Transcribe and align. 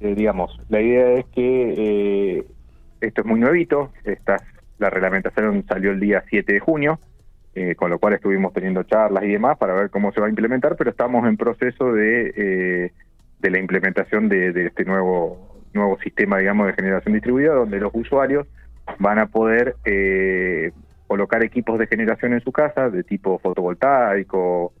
Eh, 0.00 0.14
digamos, 0.14 0.60
la 0.68 0.80
idea 0.80 1.14
es 1.14 1.24
que 1.26 1.74
eh, 2.38 2.44
esto 3.00 3.20
es 3.22 3.26
muy 3.26 3.40
nuevito, 3.40 3.92
esta, 4.04 4.36
la 4.78 4.90
reglamentación 4.90 5.64
salió 5.66 5.90
el 5.90 6.00
día 6.00 6.22
7 6.28 6.52
de 6.52 6.60
junio, 6.60 7.00
eh, 7.54 7.74
con 7.74 7.90
lo 7.90 7.98
cual 7.98 8.12
estuvimos 8.12 8.52
teniendo 8.52 8.82
charlas 8.82 9.24
y 9.24 9.28
demás 9.28 9.56
para 9.56 9.74
ver 9.74 9.88
cómo 9.88 10.12
se 10.12 10.20
va 10.20 10.26
a 10.26 10.30
implementar, 10.30 10.76
pero 10.76 10.90
estamos 10.90 11.26
en 11.26 11.38
proceso 11.38 11.92
de, 11.92 12.92
de 13.38 13.50
la 13.50 13.58
implementación 13.58 14.28
de, 14.28 14.66
este 14.66 14.84
nuevo, 14.84 15.62
nuevo 15.72 15.98
sistema, 16.00 16.38
digamos, 16.38 16.66
de 16.66 16.74
generación 16.74 17.14
distribuida, 17.14 17.54
donde 17.54 17.80
los 17.80 17.94
usuarios 17.94 18.46
van 18.98 19.18
a 19.18 19.26
poder 19.28 19.76
colocar 21.06 21.42
equipos 21.42 21.78
de 21.78 21.86
generación 21.86 22.34
en 22.34 22.40
su 22.40 22.52
casa, 22.52 22.90
de 22.90 23.02
tipo 23.02 23.38
fotovoltaico, 23.38 24.74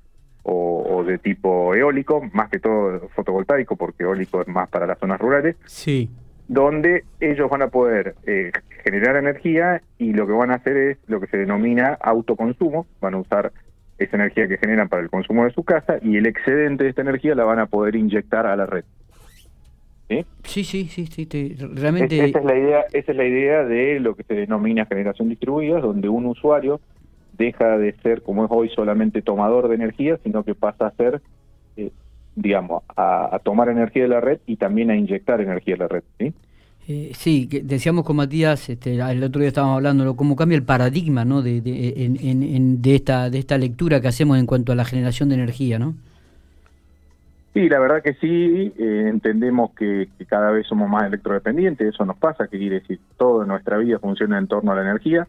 o, 0.48 1.02
de 1.04 1.18
tipo 1.18 1.74
eólico, 1.74 2.22
más 2.32 2.48
que 2.48 2.60
todo 2.60 3.08
fotovoltaico, 3.14 3.76
porque 3.76 4.04
eólico 4.04 4.40
es 4.40 4.48
más 4.48 4.68
para 4.68 4.86
las 4.86 4.98
zonas 4.98 5.20
rurales. 5.20 5.56
Sí. 5.66 6.08
Donde 6.48 7.04
ellos 7.18 7.50
van 7.50 7.62
a 7.62 7.68
poder 7.68 8.14
eh, 8.26 8.52
generar 8.84 9.16
energía 9.16 9.82
y 9.98 10.12
lo 10.12 10.26
que 10.26 10.32
van 10.32 10.52
a 10.52 10.54
hacer 10.54 10.76
es 10.76 10.98
lo 11.08 11.20
que 11.20 11.26
se 11.26 11.38
denomina 11.38 11.98
autoconsumo. 12.00 12.86
Van 13.00 13.14
a 13.14 13.18
usar 13.18 13.52
esa 13.98 14.16
energía 14.16 14.46
que 14.46 14.58
generan 14.58 14.88
para 14.88 15.02
el 15.02 15.10
consumo 15.10 15.44
de 15.44 15.50
su 15.50 15.64
casa 15.64 15.98
y 16.00 16.16
el 16.16 16.26
excedente 16.26 16.84
de 16.84 16.90
esta 16.90 17.02
energía 17.02 17.34
la 17.34 17.44
van 17.44 17.58
a 17.58 17.66
poder 17.66 17.96
inyectar 17.96 18.46
a 18.46 18.54
la 18.54 18.66
red. 18.66 18.84
¿Sí? 20.08 20.24
Sí, 20.44 20.62
sí, 20.62 21.06
sí, 21.06 21.56
realmente... 21.74 22.24
esa, 22.24 22.38
es 22.38 22.44
la 22.44 22.56
idea, 22.56 22.84
esa 22.92 23.10
es 23.10 23.18
la 23.18 23.24
idea 23.24 23.64
de 23.64 23.98
lo 23.98 24.14
que 24.14 24.22
se 24.22 24.34
denomina 24.34 24.86
generación 24.86 25.28
distribuida, 25.28 25.80
donde 25.80 26.08
un 26.08 26.26
usuario 26.26 26.80
deja 27.36 27.78
de 27.78 27.92
ser 28.02 28.22
como 28.22 28.44
es 28.44 28.50
hoy 28.52 28.68
solamente 28.70 29.22
tomador 29.22 29.68
de 29.68 29.74
energía, 29.74 30.18
sino 30.22 30.44
que 30.44 30.54
pasa 30.54 30.86
a 30.86 30.90
ser, 30.92 31.20
eh, 31.76 31.90
digamos, 32.34 32.82
a, 32.96 33.38
tomar 33.44 33.68
energía 33.68 34.02
de 34.02 34.08
la 34.08 34.20
red 34.20 34.40
y 34.46 34.56
también 34.56 34.90
a 34.90 34.96
inyectar 34.96 35.40
energía 35.40 35.74
de 35.74 35.78
la 35.78 35.88
red. 35.88 36.02
¿sí? 36.18 36.34
Eh, 36.88 37.10
sí, 37.14 37.48
decíamos 37.64 38.04
con 38.04 38.16
Matías, 38.16 38.68
este, 38.68 38.94
el 38.94 39.24
otro 39.24 39.40
día 39.40 39.48
estábamos 39.48 39.76
hablando, 39.76 40.16
cómo 40.16 40.36
cambia 40.36 40.56
el 40.56 40.62
paradigma 40.62 41.24
¿no? 41.24 41.42
de, 41.42 41.60
de, 41.60 42.94
esta, 42.94 43.28
de 43.28 43.38
esta 43.38 43.58
lectura 43.58 44.00
que 44.00 44.08
hacemos 44.08 44.38
en 44.38 44.46
cuanto 44.46 44.72
a 44.72 44.76
la 44.76 44.84
generación 44.84 45.28
de 45.28 45.34
energía, 45.34 45.78
¿no? 45.78 45.94
Sí, 47.54 47.70
la 47.70 47.78
verdad 47.80 48.02
que 48.02 48.12
sí, 48.14 48.74
eh, 48.78 49.06
entendemos 49.08 49.70
que, 49.72 50.08
que, 50.18 50.26
cada 50.26 50.50
vez 50.50 50.66
somos 50.66 50.90
más 50.90 51.04
electrodependientes, 51.04 51.94
eso 51.94 52.04
nos 52.04 52.18
pasa, 52.18 52.48
que 52.48 52.58
quiere 52.58 52.80
decir, 52.80 53.00
toda 53.16 53.46
nuestra 53.46 53.78
vida 53.78 53.98
funciona 53.98 54.36
en 54.36 54.46
torno 54.46 54.72
a 54.72 54.74
la 54.74 54.82
energía, 54.82 55.26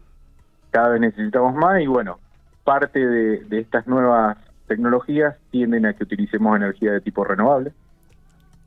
cada 0.77 0.89
vez 0.89 1.01
necesitamos 1.01 1.55
más 1.55 1.81
y 1.81 1.87
bueno, 1.87 2.19
parte 2.63 2.99
de, 2.99 3.59
estas 3.59 3.87
nuevas 3.87 4.37
tecnologías 4.67 5.35
tienden 5.49 5.87
a 5.87 5.93
que 5.93 6.03
utilicemos 6.03 6.55
energía 6.55 6.91
de 6.91 7.01
tipo 7.01 7.23
renovable, 7.23 7.71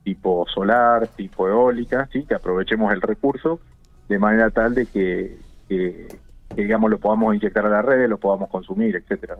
tipo 0.02 0.44
solar, 0.52 1.06
tipo 1.06 1.46
eólica, 1.46 2.08
sí, 2.12 2.24
que 2.24 2.34
aprovechemos 2.34 2.92
el 2.92 3.00
recurso 3.00 3.60
de 4.08 4.18
manera 4.18 4.50
tal 4.50 4.74
de 4.74 4.86
que, 4.86 5.38
digamos 6.56 6.90
lo 6.90 6.98
podamos 6.98 7.32
inyectar 7.36 7.64
a 7.64 7.68
la 7.68 7.80
red, 7.80 8.08
lo 8.08 8.18
podamos 8.18 8.50
consumir, 8.50 8.96
etcétera. 8.96 9.36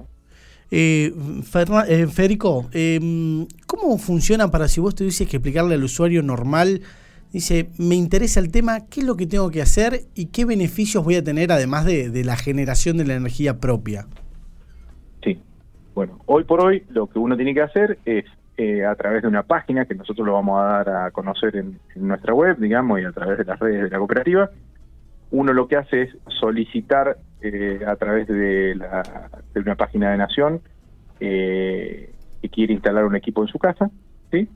Eh, 0.71 1.13
eh, 1.89 2.07
Federico, 2.07 2.69
em, 2.71 3.49
¿cómo 3.67 3.99
funciona 3.99 4.49
para 4.49 4.69
si 4.69 4.81
vos 4.81 4.95
te 4.95 5.03
dices 5.03 5.27
que 5.29 5.39
explicarle 5.39 5.75
al 5.75 5.83
usuario 5.83 6.23
normal 6.23 6.83
Dice, 7.33 7.71
me 7.79 7.95
interesa 7.95 8.41
el 8.41 8.51
tema, 8.51 8.87
¿qué 8.91 9.01
es 9.01 9.07
lo 9.07 9.17
que 9.17 9.27
tengo 9.27 9.51
que 9.51 9.63
hacer 9.63 10.01
y 10.17 10.27
qué 10.27 10.45
beneficios 10.45 11.05
voy 11.05 11.15
a 11.15 11.23
tener 11.23 11.53
además 11.53 11.85
de, 11.85 12.25
la 12.25 12.37
generación 12.37 12.97
de 12.97 13.05
la 13.05 13.15
energía 13.15 13.61
propia? 13.61 14.07
Sí, 15.23 15.41
bueno, 15.95 16.19
hoy 16.27 16.43
por 16.43 16.61
hoy 16.61 16.83
lo 16.89 17.07
que 17.07 17.21
uno 17.21 17.37
tiene 17.37 17.55
que 17.55 17.63
hacer 17.63 17.99
es 18.05 18.25
eh, 18.57 18.85
a 18.85 18.97
través 18.97 19.23
de 19.23 19.29
una 19.29 19.45
página 19.45 19.85
que 19.85 19.95
nosotros 19.95 20.27
lo 20.27 20.33
vamos 20.33 20.61
a 20.61 20.65
dar 20.65 20.89
a 20.89 21.11
conocer 21.13 21.55
en, 21.55 21.79
nuestra 21.95 22.35
web, 22.35 22.59
digamos, 22.59 23.01
y 23.01 23.05
a 23.05 23.13
través 23.13 23.39
de 23.39 23.45
las 23.45 23.61
redes 23.61 23.85
de 23.85 23.91
la 23.91 23.99
cooperativa, 23.99 24.51
uno 25.31 25.53
lo 25.53 25.69
que 25.69 25.77
hace 25.77 26.03
es 26.03 26.17
solicitar 26.41 27.17
eh, 27.43 27.81
a 27.87 27.95
través 27.95 28.27
de, 28.27 28.75
la, 28.75 29.31
de, 29.55 29.61
una 29.61 29.77
página 29.77 30.11
de 30.11 30.19
Nación 30.19 30.61
eh, 31.21 32.13
que 32.43 32.49
quiere 32.49 32.73
instalar 32.73 33.05
un 33.05 33.15
equipo 33.15 33.43
en 33.43 33.49
su 33.49 33.59
casa, 33.61 33.89
¿sí? 34.33 34.49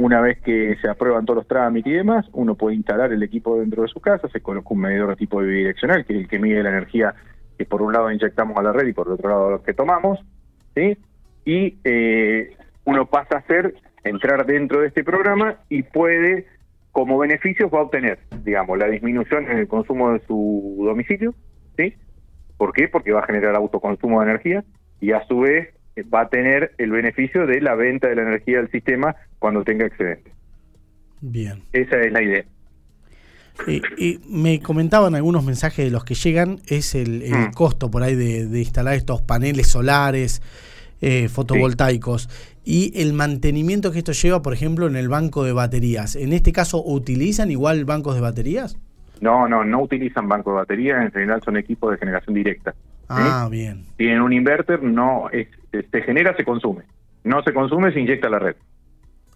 Una 0.00 0.22
vez 0.22 0.40
que 0.40 0.78
se 0.80 0.88
aprueban 0.88 1.26
todos 1.26 1.36
los 1.36 1.46
trámites 1.46 1.92
y 1.92 1.96
demás, 1.96 2.26
uno 2.32 2.54
puede 2.54 2.74
instalar 2.74 3.12
el 3.12 3.22
equipo 3.22 3.60
dentro 3.60 3.82
de 3.82 3.88
su 3.88 4.00
casa, 4.00 4.30
se 4.30 4.40
coloca 4.40 4.68
un 4.70 4.80
medidor 4.80 5.10
de 5.10 5.16
tipo 5.16 5.40
bidireccional, 5.40 6.06
que 6.06 6.14
es 6.14 6.20
el 6.20 6.28
que 6.28 6.38
mide 6.38 6.62
la 6.62 6.70
energía 6.70 7.14
que 7.58 7.66
por 7.66 7.82
un 7.82 7.92
lado 7.92 8.10
inyectamos 8.10 8.56
a 8.56 8.62
la 8.62 8.72
red 8.72 8.86
y 8.86 8.94
por 8.94 9.10
otro 9.10 9.28
lado 9.28 9.50
lo 9.50 9.62
que 9.62 9.74
tomamos, 9.74 10.18
¿sí? 10.74 10.96
Y 11.44 11.76
eh, 11.84 12.56
uno 12.86 13.10
pasa 13.10 13.36
a 13.36 13.42
ser, 13.42 13.74
entrar 14.02 14.46
dentro 14.46 14.80
de 14.80 14.86
este 14.86 15.04
programa 15.04 15.56
y 15.68 15.82
puede, 15.82 16.46
como 16.92 17.18
beneficios, 17.18 17.70
va 17.70 17.80
a 17.80 17.82
obtener, 17.82 18.20
digamos, 18.42 18.78
la 18.78 18.86
disminución 18.86 19.50
en 19.50 19.58
el 19.58 19.68
consumo 19.68 20.14
de 20.14 20.20
su 20.20 20.80
domicilio, 20.82 21.34
¿sí? 21.76 21.94
¿Por 22.56 22.72
qué? 22.72 22.88
Porque 22.88 23.12
va 23.12 23.20
a 23.20 23.26
generar 23.26 23.54
autoconsumo 23.54 24.20
de 24.20 24.30
energía 24.30 24.64
y 24.98 25.12
a 25.12 25.26
su 25.26 25.40
vez 25.40 25.74
va 26.02 26.22
a 26.22 26.28
tener 26.30 26.72
el 26.78 26.90
beneficio 26.90 27.46
de 27.46 27.60
la 27.60 27.74
venta 27.74 28.08
de 28.08 28.16
la 28.16 28.22
energía 28.22 28.56
del 28.56 28.70
sistema 28.70 29.14
cuando 29.40 29.64
tenga 29.64 29.86
excedente. 29.86 30.30
Bien. 31.20 31.64
Esa 31.72 32.00
es 32.00 32.12
la 32.12 32.22
idea. 32.22 32.44
y 33.98 34.20
me 34.28 34.60
comentaban 34.60 35.16
algunos 35.16 35.44
mensajes 35.44 35.84
de 35.84 35.90
los 35.90 36.04
que 36.04 36.14
llegan, 36.14 36.60
es 36.68 36.94
el, 36.94 37.24
mm. 37.28 37.52
costo 37.52 37.90
por 37.90 38.04
ahí 38.04 38.14
de, 38.14 38.58
instalar 38.58 38.94
estos 38.94 39.20
paneles 39.20 39.66
solares 39.66 40.40
eh, 41.00 41.28
fotovoltaicos 41.28 42.28
y 42.64 43.02
el 43.02 43.12
mantenimiento 43.12 43.90
que 43.90 43.98
esto 43.98 44.12
lleva, 44.12 44.42
por 44.42 44.52
ejemplo, 44.52 44.86
en 44.86 44.96
el 44.96 45.08
banco 45.08 45.44
de 45.44 45.52
baterías. 45.52 46.14
¿En 46.14 46.32
este 46.32 46.52
caso 46.52 46.82
utilizan 46.84 47.50
igual 47.50 47.84
bancos 47.84 48.14
de 48.14 48.20
baterías? 48.20 48.78
No, 49.20 49.48
no, 49.48 49.64
no 49.64 49.82
utilizan 49.82 50.28
bancos 50.28 50.54
de 50.54 50.58
baterías, 50.58 51.02
en 51.02 51.12
general 51.12 51.42
son 51.42 51.56
equipos 51.56 51.90
de 51.90 51.98
generación 51.98 52.34
directa. 52.34 52.74
Ah, 53.08 53.48
bien. 53.50 53.84
Tienen 53.96 54.22
un 54.22 54.32
inverter, 54.32 54.82
no, 54.82 55.28
es, 55.30 55.48
se 55.72 56.02
genera, 56.02 56.34
se 56.36 56.44
consume. 56.44 56.84
No 57.24 57.42
se 57.42 57.52
consume, 57.52 57.92
se 57.92 58.00
inyecta 58.00 58.28
a 58.28 58.30
la 58.30 58.38
red. 58.38 58.56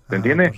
¿Se 0.08 0.14
ah, 0.14 0.16
entiende? 0.16 0.52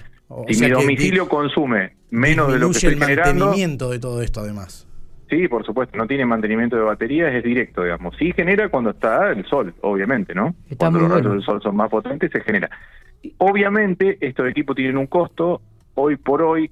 si 0.48 0.60
mi 0.60 0.70
domicilio 0.70 1.28
consume 1.28 1.96
menos 2.10 2.52
de 2.52 2.58
lo 2.58 2.70
que 2.70 2.78
estoy 2.78 2.94
el 2.94 2.98
mantenimiento 2.98 3.90
de 3.90 3.98
todo 3.98 4.22
esto, 4.22 4.40
además. 4.40 4.86
Sí, 5.28 5.48
por 5.48 5.64
supuesto, 5.66 5.96
no 5.96 6.06
tiene 6.06 6.24
mantenimiento 6.24 6.76
de 6.76 6.82
baterías, 6.82 7.34
es 7.34 7.42
directo, 7.42 7.82
digamos. 7.82 8.14
Sí 8.16 8.32
genera 8.32 8.68
cuando 8.68 8.90
está 8.90 9.30
el 9.32 9.44
sol, 9.46 9.74
obviamente, 9.80 10.34
¿no? 10.34 10.54
cuando 10.76 11.00
los 11.00 11.10
rayos 11.10 11.32
del 11.32 11.42
sol 11.42 11.60
son 11.62 11.74
más 11.74 11.90
potentes, 11.90 12.30
se 12.30 12.40
genera. 12.42 12.70
Obviamente, 13.38 14.18
estos 14.20 14.48
equipos 14.48 14.76
tienen 14.76 14.96
un 14.96 15.08
costo. 15.08 15.60
Hoy 15.94 16.16
por 16.16 16.42
hoy, 16.42 16.70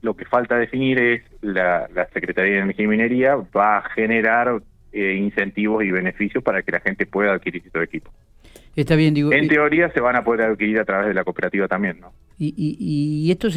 lo 0.00 0.16
que 0.16 0.24
falta 0.24 0.56
definir 0.56 0.98
es 0.98 1.22
la, 1.40 1.88
Secretaría 2.12 2.54
de 2.54 2.58
Energía 2.62 2.84
y 2.84 2.88
Minería 2.88 3.36
va 3.56 3.78
a 3.78 3.88
generar 3.90 4.60
eh, 4.92 5.14
incentivos 5.14 5.84
y 5.84 5.92
beneficios 5.92 6.42
para 6.42 6.62
que 6.62 6.72
la 6.72 6.80
gente 6.80 7.06
pueda 7.06 7.32
adquirir 7.32 7.62
estos 7.64 7.84
equipos. 7.84 8.12
Está 8.74 8.96
bien, 8.96 9.14
digo. 9.14 9.32
En 9.32 9.48
teoría 9.48 9.90
se 9.92 10.00
van 10.00 10.16
a 10.16 10.24
poder 10.24 10.50
adquirir 10.50 10.80
a 10.80 10.84
través 10.84 11.08
de 11.08 11.14
la 11.14 11.24
cooperativa 11.24 11.68
también, 11.68 12.00
¿no? 12.00 12.12
¿Y, 12.38 12.54
y, 12.56 13.26
y 13.26 13.30
estos 13.30 13.54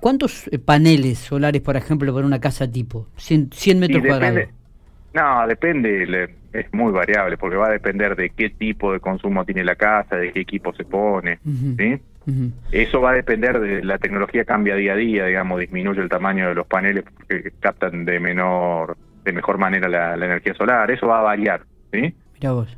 cuántos 0.00 0.48
eh, 0.48 0.58
paneles 0.58 1.18
solares, 1.18 1.62
por 1.62 1.76
ejemplo, 1.76 2.12
para 2.14 2.26
una 2.26 2.40
casa 2.40 2.70
tipo? 2.70 3.08
100, 3.16 3.50
metros 3.78 4.02
cuadrados. 4.04 4.48
No, 5.14 5.46
depende, 5.46 6.30
es 6.52 6.72
muy 6.72 6.90
variable, 6.90 7.36
porque 7.36 7.56
va 7.56 7.68
a 7.68 7.72
depender 7.72 8.16
de 8.16 8.30
qué 8.30 8.50
tipo 8.50 8.92
de 8.92 9.00
consumo 9.00 9.44
tiene 9.44 9.62
la 9.62 9.76
casa, 9.76 10.16
de 10.16 10.32
qué 10.32 10.40
equipo 10.40 10.72
se 10.74 10.84
pone, 10.84 11.38
¿sí? 11.76 12.00
Eso 12.70 13.00
va 13.00 13.10
a 13.10 13.14
depender 13.14 13.58
de 13.60 13.84
la 13.84 13.98
tecnología 13.98 14.44
cambia 14.44 14.76
día 14.76 14.92
a 14.92 14.96
día, 14.96 15.26
digamos, 15.26 15.60
disminuye 15.60 16.00
el 16.00 16.08
tamaño 16.08 16.48
de 16.48 16.54
los 16.54 16.66
paneles 16.66 17.04
porque 17.04 17.52
captan 17.60 18.04
de 18.04 18.20
menor, 18.20 18.96
de 19.24 19.32
mejor 19.32 19.58
manera 19.58 19.88
la, 19.88 20.14
energía 20.14 20.54
solar, 20.54 20.90
eso 20.90 21.08
va 21.08 21.18
a 21.18 21.22
variar, 21.22 21.62
¿sí? 21.92 22.14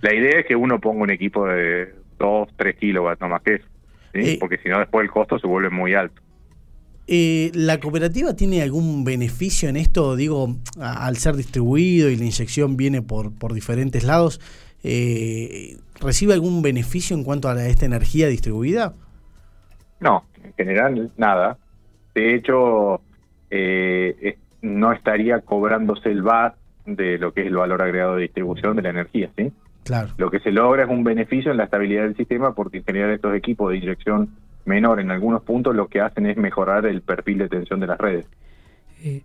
La 0.00 0.14
idea 0.14 0.40
es 0.40 0.46
que 0.46 0.56
uno 0.56 0.81
ponga 0.81 1.02
un 1.02 1.11
equipo 1.11 1.46
de 1.46 1.94
2, 2.19 2.49
3 2.56 2.76
kilowatts, 2.76 3.20
no 3.20 3.28
más 3.28 3.43
que 3.43 3.55
eso, 3.55 3.66
¿sí? 4.12 4.37
porque 4.38 4.58
si 4.58 4.69
no 4.69 4.78
después 4.78 5.05
el 5.05 5.11
costo 5.11 5.38
se 5.38 5.46
vuelve 5.46 5.70
muy 5.70 5.94
alto. 5.94 6.20
Eh, 7.06 7.50
¿La 7.55 7.81
cooperativa 7.81 8.34
tiene 8.34 8.62
algún 8.62 9.05
beneficio 9.05 9.69
en 9.69 9.76
esto? 9.76 10.16
Digo, 10.16 10.56
al 10.81 11.16
ser 11.16 11.37
distribuido 11.37 12.08
y 12.08 12.16
la 12.16 12.25
inyección 12.25 12.76
viene 12.76 13.02
por, 13.02 13.37
por 13.37 13.52
diferentes 13.52 14.05
lados, 14.05 14.40
eh, 14.82 15.76
¿recibe 16.00 16.32
algún 16.32 16.62
beneficio 16.62 17.17
en 17.17 17.25
cuanto 17.25 17.49
a 17.49 17.67
esta 17.67 17.84
energía 17.84 18.28
distribuida? 18.28 18.94
No, 20.00 20.25
en 20.43 20.55
general 20.55 21.10
nada. 21.17 21.58
De 22.14 22.34
hecho, 22.34 23.02
eh, 23.50 24.38
no 24.62 24.93
estaría 24.93 25.40
cobrándose 25.40 26.10
el 26.10 26.22
VAT 26.22 26.55
de 26.86 27.19
lo 27.19 27.32
que 27.32 27.42
es 27.42 27.46
el 27.46 27.56
valor 27.56 27.82
agregado 27.82 28.16
de 28.16 28.22
distribución 28.22 28.76
de 28.76 28.82
la 28.82 28.90
energía, 28.90 29.31
¿sí? 29.36 29.52
Claro. 29.84 30.10
Lo 30.16 30.31
que 30.31 30.40
se 30.40 30.50
logra 30.50 30.84
es 30.84 30.90
un 30.90 31.04
beneficio 31.04 31.50
en 31.50 31.58
la 31.58 31.64
estabilidad 31.64 32.04
del 32.04 32.16
sistema 32.16 32.54
porque 32.54 32.78
en 32.78 32.84
general 32.84 33.10
estos 33.10 33.34
equipos 33.34 33.70
de 33.70 33.78
inyección 33.78 34.31
menor 34.64 35.00
en 35.00 35.10
algunos 35.10 35.42
puntos 35.42 35.75
lo 35.75 35.88
que 35.88 36.00
hacen 36.00 36.26
es 36.26 36.36
mejorar 36.36 36.86
el 36.86 37.02
perfil 37.02 37.38
de 37.38 37.48
tensión 37.48 37.81
de 37.81 37.86
las 37.86 37.98
redes. 37.98 38.26
Eh, 39.02 39.22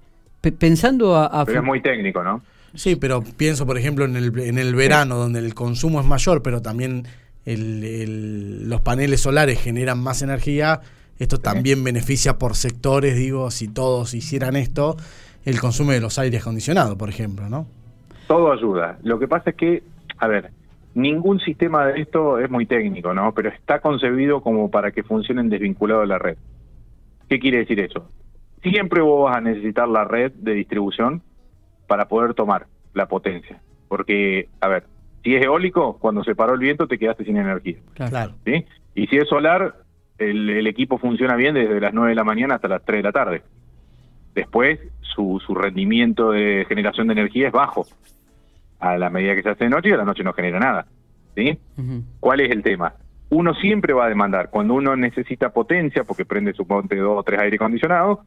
pensando 0.58 1.16
a, 1.16 1.46
Pero 1.46 1.60
es 1.60 1.66
muy 1.66 1.82
técnico, 1.82 2.24
¿no? 2.24 2.42
Sí, 2.76 2.96
pero 2.96 3.24
pienso, 3.24 3.66
por 3.66 3.78
ejemplo, 3.78 4.06
en 4.06 4.16
el, 4.16 4.38
en 4.40 4.58
el 4.58 4.76
verano, 4.76 5.16
donde 5.16 5.40
el 5.40 5.56
consumo 5.56 6.00
es 6.02 6.06
mayor, 6.06 6.44
pero 6.44 6.62
también 6.62 7.08
el, 7.46 8.70
los 8.70 8.82
paneles 8.82 9.22
solares 9.22 9.60
generan 9.60 10.00
más 10.00 10.22
energía, 10.22 10.82
esto 11.18 11.40
también 11.40 11.84
beneficia 11.84 12.38
por 12.38 12.56
sectores, 12.56 13.16
digo, 13.16 13.50
si 13.50 13.68
todos 13.68 14.14
hicieran 14.14 14.56
esto, 14.56 14.98
el 15.46 15.60
consumo 15.60 15.92
de 15.92 16.02
los 16.02 16.20
aires 16.20 16.42
acondicionados, 16.42 16.96
por 16.96 17.10
ejemplo, 17.10 17.50
¿no? 17.50 17.66
Todo 18.28 18.52
ayuda. 18.52 19.00
Lo 19.04 19.20
que 19.20 19.28
pasa 19.28 19.52
es 19.52 19.56
que, 19.56 19.84
a 20.18 20.28
ver, 20.28 20.52
ningún 20.94 21.40
sistema 21.40 21.88
de 21.88 22.02
esto 22.02 22.40
es 22.40 22.50
muy 22.50 22.66
técnico, 22.66 23.14
¿no? 23.14 23.34
Pero 23.34 23.50
está 23.50 23.80
concebido 23.80 24.42
como 24.42 24.70
para 24.70 24.92
que 24.92 25.04
funcionen 25.04 25.50
desvinculados 25.50 26.04
de 26.04 26.08
la 26.08 26.20
red. 26.20 26.38
¿Qué 27.28 27.40
quiere 27.40 27.60
decir 27.60 27.80
eso? 27.80 28.10
Siempre 28.62 29.02
vos 29.02 29.26
vas 29.26 29.38
a 29.38 29.42
necesitar 29.42 29.88
la 29.88 30.04
red 30.04 30.32
de 30.34 30.54
distribución 30.54 31.22
para 31.88 32.08
poder 32.08 32.34
tomar 32.34 32.68
la 32.94 33.08
potencia. 33.08 33.62
Porque, 33.88 34.50
a 34.62 34.68
ver, 34.68 34.84
si 35.24 35.36
es 35.36 35.44
eólico, 35.44 35.98
cuando 36.00 36.24
se 36.24 36.36
paró 36.36 36.54
el 36.54 36.60
viento 36.60 36.88
te 36.88 36.98
quedaste 36.98 37.26
sin 37.26 37.38
energía. 37.38 37.78
Claro. 37.94 38.34
¿sí? 38.46 38.66
Y 38.96 39.08
si 39.08 39.18
es 39.18 39.28
solar, 39.28 39.76
el, 40.18 40.68
equipo 40.68 40.98
funciona 40.98 41.36
bien 41.36 41.56
desde 41.56 41.80
las 41.80 41.94
9 41.94 42.10
de 42.10 42.16
la 42.16 42.24
mañana 42.24 42.56
hasta 42.56 42.68
las 42.68 42.84
3 42.84 43.00
de 43.00 43.04
la 43.04 43.12
tarde. 43.12 43.42
Después, 44.36 44.80
su, 45.02 45.42
su 45.46 45.56
rendimiento 45.56 46.32
de 46.32 46.66
generación 46.68 47.08
de 47.08 47.14
energía 47.14 47.48
es 47.48 47.54
bajo 47.54 47.86
a 48.80 48.98
la 48.98 49.10
medida 49.10 49.36
que 49.36 49.44
se 49.44 49.50
hace 49.50 49.66
de 49.66 49.70
noche 49.70 49.90
y 49.90 49.92
a 49.92 49.98
la 49.98 50.06
noche 50.06 50.24
no 50.24 50.34
genera 50.34 50.60
nada. 50.60 50.88
¿sí? 51.36 51.58
¿Cuál 52.20 52.42
es 52.42 52.52
el 52.52 52.64
tema? 52.64 52.94
Uno 53.30 53.54
siempre 53.56 53.94
va 53.94 54.06
a 54.06 54.10
demandar, 54.10 54.50
cuando 54.50 54.74
uno 54.74 54.96
necesita 54.96 55.52
potencia, 55.52 56.04
porque 56.04 56.26
prende 56.26 56.54
su 56.54 56.66
ponte 56.66 56.96
dos 56.96 57.20
o 57.20 57.24
tres 57.24 57.40
aire 57.40 57.58
acondicionados, 57.58 58.20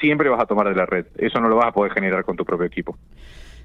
siempre 0.00 0.28
vas 0.28 0.40
a 0.40 0.46
tomar 0.46 0.68
de 0.68 0.74
la 0.74 0.86
red. 0.86 1.06
Eso 1.16 1.40
no 1.40 1.48
lo 1.48 1.56
vas 1.56 1.66
a 1.66 1.72
poder 1.72 1.92
generar 1.92 2.24
con 2.24 2.36
tu 2.36 2.44
propio 2.44 2.66
equipo. 2.66 2.96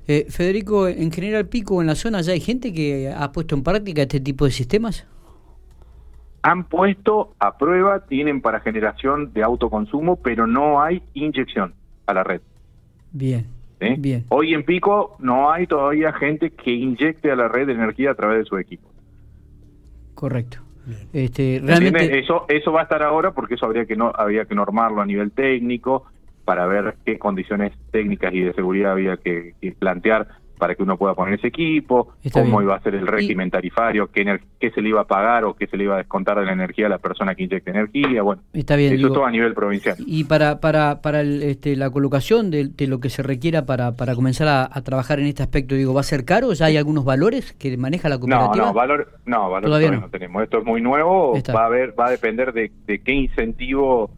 Eh, 0.07 0.25
Federico, 0.29 0.87
en 0.87 1.11
General 1.11 1.47
Pico, 1.47 1.81
en 1.81 1.87
la 1.87 1.95
zona, 1.95 2.21
¿ya 2.21 2.33
hay 2.33 2.39
gente 2.39 2.73
que 2.73 3.13
ha 3.15 3.31
puesto 3.31 3.55
en 3.55 3.63
práctica 3.63 4.01
este 4.01 4.19
tipo 4.19 4.45
de 4.45 4.51
sistemas? 4.51 5.07
Han 6.41 6.63
puesto 6.65 7.33
a 7.39 7.57
prueba, 7.57 8.05
tienen 8.05 8.41
para 8.41 8.59
generación 8.59 9.33
de 9.33 9.43
autoconsumo, 9.43 10.17
pero 10.17 10.47
no 10.47 10.81
hay 10.81 11.01
inyección 11.13 11.73
a 12.05 12.13
la 12.13 12.23
red. 12.23 12.41
Bien. 13.11 13.47
Bien. 13.97 14.25
Hoy 14.29 14.53
en 14.53 14.63
Pico 14.63 15.15
no 15.19 15.51
hay 15.51 15.65
todavía 15.65 16.11
gente 16.11 16.51
que 16.51 16.71
inyecte 16.71 17.31
a 17.31 17.35
la 17.35 17.47
red 17.47 17.67
de 17.67 17.73
energía 17.73 18.11
a 18.11 18.15
través 18.15 18.39
de 18.39 18.45
su 18.45 18.57
equipo. 18.57 18.89
Correcto. 20.15 20.59
Este, 21.13 21.61
realmente 21.63 22.19
eso 22.19 22.45
eso 22.49 22.71
va 22.71 22.81
a 22.81 22.83
estar 22.83 23.03
ahora 23.03 23.31
porque 23.31 23.53
eso 23.53 23.65
habría 23.65 23.85
que 23.85 23.95
no 23.95 24.11
había 24.15 24.45
que 24.45 24.55
normarlo 24.55 25.01
a 25.01 25.05
nivel 25.05 25.31
técnico 25.31 26.05
para 26.45 26.65
ver 26.65 26.95
qué 27.05 27.19
condiciones 27.19 27.73
técnicas 27.91 28.33
y 28.33 28.41
de 28.41 28.53
seguridad 28.53 28.93
había 28.93 29.17
que 29.17 29.53
plantear 29.77 30.27
para 30.59 30.75
que 30.75 30.83
uno 30.83 30.97
pueda 30.97 31.15
poner 31.15 31.35
ese 31.35 31.47
equipo, 31.47 32.13
cómo 32.31 32.61
iba 32.61 32.75
a 32.75 32.81
ser 32.81 32.93
el 32.93 33.07
régimen 33.07 33.49
tarifario, 33.49 34.11
qué, 34.11 34.39
qué, 34.59 34.71
se 34.71 34.81
le 34.81 34.89
iba 34.89 35.01
a 35.01 35.05
pagar 35.05 35.45
o 35.45 35.55
qué 35.55 35.65
se 35.67 35.77
le 35.77 35.85
iba 35.85 35.95
a 35.95 35.99
descontar 35.99 36.37
de 36.37 36.45
la 36.45 36.51
energía 36.51 36.85
a 36.85 36.89
la 36.89 36.97
persona 36.99 37.33
que 37.33 37.43
inyecte 37.43 37.71
energía, 37.71 38.21
bueno, 38.21 38.43
Está 38.53 38.75
bien, 38.75 38.93
eso 38.93 39.07
todo 39.07 39.25
a 39.25 39.31
nivel 39.31 39.53
provincial. 39.53 39.95
Y 40.05 40.25
para 40.25 40.59
para 40.59 41.01
para 41.01 41.21
este, 41.21 41.75
la 41.75 41.89
colocación 41.89 42.51
de, 42.51 42.87
lo 42.87 42.99
que 42.99 43.09
se 43.09 43.23
requiera 43.23 43.65
para, 43.65 43.93
para 43.93 44.15
comenzar 44.15 44.69
a, 44.71 44.81
trabajar 44.81 45.19
en 45.19 45.27
este 45.27 45.43
aspecto, 45.43 45.75
digo, 45.75 45.93
¿va 45.93 46.01
a 46.01 46.03
ser 46.03 46.25
caro? 46.25 46.51
¿Ya 46.53 46.65
hay 46.65 46.77
algunos 46.77 47.05
valores 47.05 47.53
que 47.53 47.75
maneja 47.77 48.09
la 48.09 48.19
cooperativa? 48.19 48.55
No, 48.55 48.65
no, 48.65 48.73
valor, 48.73 49.19
no, 49.25 49.49
valor 49.49 49.69
todavía, 49.69 49.91
no. 49.91 50.09
tenemos. 50.09 50.43
Esto 50.43 50.59
es 50.59 50.65
muy 50.65 50.81
nuevo, 50.81 51.33
va 51.55 51.65
a 51.65 51.69
ver, 51.69 51.97
va 51.97 52.07
a 52.07 52.11
depender 52.11 52.51
de, 52.51 52.71
qué 52.85 53.13
incentivo 53.13 54.11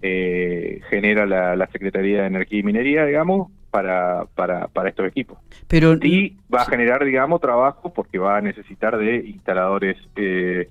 eh, 0.00 0.80
genera 0.90 1.26
la, 1.26 1.56
la 1.56 1.66
Secretaría 1.68 2.22
de 2.22 2.26
Energía 2.28 2.60
y 2.60 2.62
Minería, 2.62 3.04
digamos, 3.04 3.50
para, 3.78 4.24
para, 4.34 4.66
para 4.66 4.88
estos 4.88 5.06
equipos. 5.06 5.38
Pero, 5.68 5.94
y 6.02 6.36
va 6.52 6.62
a 6.62 6.64
generar, 6.64 7.04
digamos, 7.04 7.40
trabajo 7.40 7.92
porque 7.92 8.18
va 8.18 8.36
a 8.36 8.40
necesitar 8.40 8.98
de 8.98 9.16
instaladores 9.18 9.96
eh, 10.16 10.68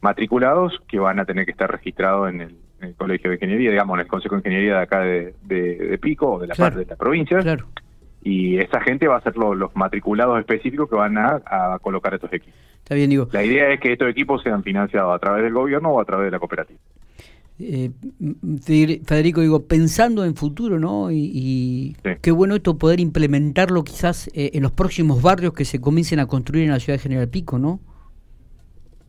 matriculados 0.00 0.80
que 0.88 0.98
van 0.98 1.20
a 1.20 1.26
tener 1.26 1.44
que 1.44 1.50
estar 1.50 1.70
registrados 1.70 2.30
en 2.30 2.40
el, 2.40 2.56
Colegio 2.96 3.30
de 3.30 3.36
Ingeniería, 3.36 3.70
digamos, 3.70 3.94
en 3.96 4.00
el 4.02 4.06
Consejo 4.06 4.36
de 4.36 4.40
Ingeniería 4.40 4.76
de 4.76 4.82
acá 4.82 5.00
de, 5.00 5.34
de, 5.42 5.98
Pico 5.98 6.34
o 6.34 6.38
de 6.38 6.46
la 6.46 6.54
parte 6.54 6.80
de 6.80 6.86
la 6.86 6.96
provincia. 6.96 7.40
Claro. 7.40 7.66
Y 8.22 8.58
esa 8.58 8.80
gente 8.80 9.08
va 9.08 9.16
a 9.16 9.20
ser 9.22 9.36
los 9.36 9.74
matriculados 9.74 10.38
específicos 10.38 10.88
que 10.88 10.94
van 10.94 11.18
a, 11.18 11.42
a 11.44 11.78
colocar 11.80 12.14
estos 12.14 12.32
equipos. 12.32 12.54
Está 12.78 12.94
bien, 12.94 13.10
digo. 13.10 13.28
La 13.32 13.42
idea 13.42 13.70
es 13.70 13.80
que 13.80 13.92
estos 13.92 14.08
equipos 14.08 14.42
sean 14.42 14.62
financiados 14.62 15.14
a 15.14 15.18
través 15.18 15.42
del 15.42 15.52
gobierno 15.52 15.90
o 15.90 16.00
a 16.00 16.04
través 16.04 16.26
de 16.26 16.30
la 16.30 16.38
cooperativa. 16.38 16.78
Eh, 17.58 17.90
Federico, 19.04 19.40
digo, 19.40 19.66
pensando 19.66 20.24
en 20.24 20.34
futuro, 20.36 20.78
¿no? 20.78 21.10
Y, 21.10 21.96
qué 22.20 22.30
bueno 22.30 22.56
esto 22.56 22.78
poder 22.78 23.00
implementarlo 23.00 23.82
quizás 23.82 24.28
eh, 24.34 24.50
en 24.54 24.62
los 24.62 24.72
próximos 24.72 25.22
barrios 25.22 25.54
que 25.54 25.64
se 25.64 25.80
comiencen 25.80 26.20
a 26.20 26.26
construir 26.26 26.64
en 26.64 26.70
la 26.70 26.80
ciudad 26.80 26.98
de 26.98 27.02
General 27.02 27.28
Pico, 27.28 27.58
¿no? 27.58 27.80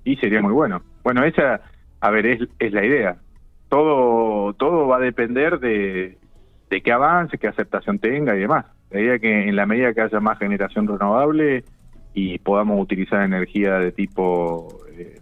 Y 0.05 0.15
sería 0.17 0.41
muy 0.41 0.53
bueno. 0.53 0.81
Bueno, 1.03 1.25
esa, 1.25 1.61
a 1.99 2.11
ver, 2.11 2.25
es, 2.25 2.47
es 2.59 2.71
la 2.71 2.85
idea. 2.85 3.17
Todo, 3.67 4.53
todo 4.53 4.87
va 4.87 4.97
a 4.97 5.01
depender 5.01 5.59
de, 5.59 6.17
de 6.69 6.81
qué 6.81 6.91
avance, 6.91 7.37
qué 7.37 7.47
aceptación 7.47 7.99
tenga 7.99 8.35
y 8.35 8.39
demás. 8.39 8.65
La 8.91 9.01
idea 9.01 9.19
que 9.19 9.49
en 9.49 9.55
la 9.57 9.65
medida 9.65 9.93
que 9.93 10.01
haya 10.01 10.21
más 10.21 10.39
generación 10.39 10.87
renovable 10.87 11.65
y 12.13 12.39
podamos 12.39 12.81
utilizar 12.81 13.21
energía 13.23 13.73
de 13.79 13.91
tipo 13.91 14.79
eh, 14.97 15.19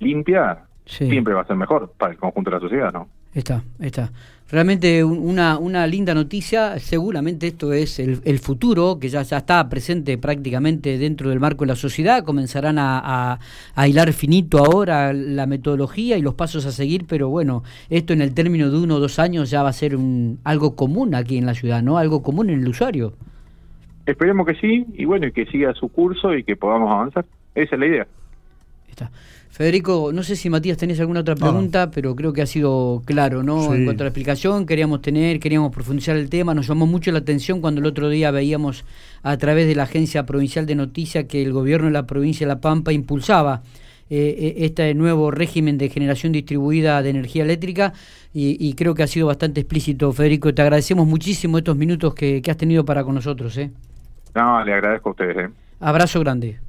limpia, 0.00 0.67
siempre 0.88 1.34
va 1.34 1.42
a 1.42 1.46
ser 1.46 1.56
mejor 1.56 1.92
para 1.96 2.12
el 2.12 2.18
conjunto 2.18 2.50
de 2.50 2.56
la 2.56 2.60
sociedad, 2.60 2.92
¿no? 2.92 3.08
Está, 3.34 3.62
está. 3.78 4.10
Realmente 4.50 5.04
una, 5.04 5.58
una 5.58 5.86
linda 5.86 6.14
noticia, 6.14 6.78
seguramente 6.78 7.48
esto 7.48 7.74
es 7.74 7.98
el, 7.98 8.38
futuro, 8.38 8.98
que 8.98 9.10
ya, 9.10 9.20
ya 9.20 9.36
está 9.36 9.68
presente 9.68 10.16
prácticamente 10.16 10.96
dentro 10.96 11.28
del 11.28 11.38
marco 11.38 11.64
de 11.64 11.68
la 11.68 11.76
sociedad, 11.76 12.24
comenzarán 12.24 12.78
a, 12.78 13.38
a, 13.74 13.88
hilar 13.88 14.14
finito 14.14 14.64
ahora 14.64 15.12
la 15.12 15.46
metodología 15.46 16.16
y 16.16 16.22
los 16.22 16.32
pasos 16.32 16.64
a 16.64 16.72
seguir, 16.72 17.04
pero 17.06 17.28
bueno, 17.28 17.62
esto 17.90 18.14
en 18.14 18.22
el 18.22 18.32
término 18.32 18.70
de 18.70 18.78
uno 18.78 18.96
o 18.96 19.00
dos 19.00 19.18
años 19.18 19.50
ya 19.50 19.62
va 19.62 19.68
a 19.68 19.74
ser 19.74 19.94
un, 19.94 20.38
algo 20.44 20.74
común 20.74 21.14
aquí 21.14 21.36
en 21.36 21.44
la 21.44 21.52
ciudad, 21.52 21.82
¿no? 21.82 21.98
Algo 21.98 22.22
común 22.22 22.48
en 22.48 22.62
el 22.62 22.68
usuario. 22.68 23.12
Esperemos 24.06 24.46
que 24.46 24.54
sí, 24.54 24.86
y 24.94 25.04
bueno, 25.04 25.26
y 25.26 25.32
que 25.32 25.44
siga 25.44 25.74
su 25.74 25.90
curso 25.90 26.34
y 26.34 26.42
que 26.42 26.56
podamos 26.56 26.90
avanzar. 26.90 27.26
Esa 27.54 27.74
es 27.74 27.78
la 27.78 27.86
idea. 27.86 28.06
Federico, 29.50 30.12
no 30.12 30.22
sé 30.22 30.36
si 30.36 30.50
Matías 30.50 30.76
tenés 30.76 31.00
alguna 31.00 31.20
otra 31.20 31.34
pregunta, 31.34 31.90
pero 31.90 32.14
creo 32.14 32.32
que 32.32 32.42
ha 32.42 32.46
sido 32.46 33.02
claro, 33.04 33.42
¿no? 33.42 33.74
En 33.74 33.84
cuanto 33.84 34.02
a 34.02 34.04
la 34.04 34.10
explicación, 34.10 34.66
queríamos 34.66 35.02
tener, 35.02 35.40
queríamos 35.40 35.72
profundizar 35.72 36.16
el 36.16 36.30
tema, 36.30 36.54
nos 36.54 36.68
llamó 36.68 36.86
mucho 36.86 37.10
la 37.10 37.18
atención 37.18 37.60
cuando 37.60 37.80
el 37.80 37.86
otro 37.86 38.08
día 38.08 38.30
veíamos 38.30 38.84
a 39.22 39.36
través 39.36 39.66
de 39.66 39.74
la 39.74 39.84
Agencia 39.84 40.24
Provincial 40.26 40.64
de 40.66 40.76
Noticias 40.76 41.24
que 41.24 41.42
el 41.42 41.52
gobierno 41.52 41.86
de 41.86 41.92
la 41.92 42.06
provincia 42.06 42.46
de 42.46 42.54
La 42.54 42.60
Pampa 42.60 42.92
impulsaba 42.92 43.62
eh, 44.10 44.36
eh, 44.38 44.54
este 44.64 44.94
nuevo 44.94 45.30
régimen 45.30 45.76
de 45.76 45.88
generación 45.88 46.32
distribuida 46.32 47.02
de 47.02 47.10
energía 47.10 47.42
eléctrica 47.42 47.92
y, 48.32 48.74
creo 48.74 48.94
que 48.94 49.02
ha 49.02 49.08
sido 49.08 49.26
bastante 49.26 49.60
explícito, 49.62 50.12
Federico. 50.12 50.54
Te 50.54 50.62
agradecemos 50.62 51.06
muchísimo 51.06 51.58
estos 51.58 51.76
minutos 51.76 52.14
que, 52.14 52.40
has 52.48 52.56
tenido 52.56 52.84
para 52.84 53.02
con 53.02 53.16
nosotros. 53.16 53.56
¿eh? 53.58 53.72
No, 54.34 54.62
le 54.64 54.74
agradezco 54.74 55.08
a 55.08 55.12
ustedes. 55.12 55.36
¿eh? 55.36 55.50
Abrazo 55.80 56.20
grande. 56.20 56.60